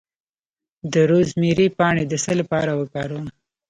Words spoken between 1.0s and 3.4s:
روزمیری پاڼې د څه لپاره وکاروم؟